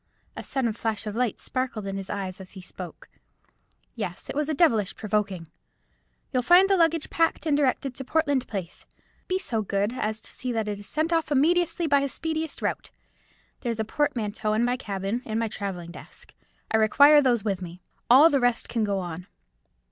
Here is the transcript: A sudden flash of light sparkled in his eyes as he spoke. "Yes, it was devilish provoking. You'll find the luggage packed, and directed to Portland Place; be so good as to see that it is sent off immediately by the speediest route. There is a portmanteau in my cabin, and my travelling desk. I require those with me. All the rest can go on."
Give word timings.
A 0.35 0.41
sudden 0.41 0.73
flash 0.73 1.05
of 1.05 1.15
light 1.15 1.39
sparkled 1.39 1.85
in 1.85 1.95
his 1.95 2.09
eyes 2.09 2.41
as 2.41 2.53
he 2.53 2.61
spoke. 2.63 3.07
"Yes, 3.93 4.31
it 4.31 4.35
was 4.35 4.47
devilish 4.47 4.95
provoking. 4.95 5.45
You'll 6.33 6.41
find 6.41 6.67
the 6.67 6.75
luggage 6.75 7.11
packed, 7.11 7.45
and 7.45 7.55
directed 7.55 7.93
to 7.93 8.03
Portland 8.03 8.47
Place; 8.47 8.87
be 9.27 9.37
so 9.37 9.61
good 9.61 9.93
as 9.93 10.19
to 10.21 10.31
see 10.33 10.51
that 10.53 10.67
it 10.67 10.79
is 10.79 10.87
sent 10.87 11.13
off 11.13 11.31
immediately 11.31 11.85
by 11.85 11.99
the 11.99 12.09
speediest 12.09 12.63
route. 12.63 12.89
There 13.59 13.71
is 13.71 13.79
a 13.79 13.85
portmanteau 13.85 14.53
in 14.53 14.65
my 14.65 14.75
cabin, 14.75 15.21
and 15.23 15.37
my 15.39 15.47
travelling 15.47 15.91
desk. 15.91 16.33
I 16.71 16.77
require 16.77 17.21
those 17.21 17.43
with 17.45 17.61
me. 17.61 17.79
All 18.09 18.31
the 18.31 18.39
rest 18.39 18.69
can 18.69 18.83
go 18.83 18.97
on." 18.97 19.27